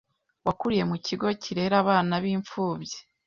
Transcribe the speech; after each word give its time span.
wakuriye 0.45 0.83
mu 0.91 0.97
kigo 1.05 1.27
kirera 1.41 1.75
abana 1.83 2.13
b'imfubyi, 2.23 2.97